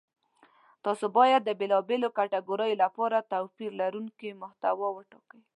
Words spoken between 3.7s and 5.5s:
لرونکې محتوا وټاکئ.